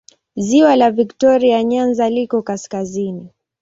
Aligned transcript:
Ziwa 0.35 0.75
la 0.75 0.91
Viktoria 0.91 1.63
Nyanza 1.63 2.09
liko 2.09 2.41
kaskazini. 2.41 3.29